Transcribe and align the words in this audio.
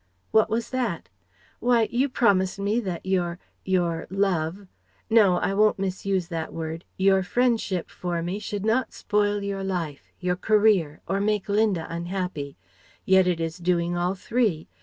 "What 0.31 0.49
was 0.49 0.71
that?" 0.71 1.09
"Why 1.59 1.87
you 1.91 2.09
promised 2.09 2.57
me 2.57 2.79
that 2.79 3.05
your 3.05 3.37
your 3.63 4.07
love 4.09 4.65
No! 5.11 5.35
I 5.37 5.53
won't 5.53 5.77
misuse 5.77 6.27
that 6.29 6.51
word 6.51 6.85
Your 6.97 7.21
friendship 7.21 7.91
for 7.91 8.23
me 8.23 8.39
should 8.39 8.65
not 8.65 8.93
spoil 8.95 9.43
your 9.43 9.63
life, 9.63 10.11
your 10.19 10.37
career, 10.37 11.01
or 11.07 11.19
make 11.21 11.47
Linda 11.47 11.85
unhappy. 11.87 12.57
Yet 13.05 13.27
it 13.27 13.39
is 13.39 13.59
doing 13.59 13.95
all 13.95 14.15
three. 14.15 14.67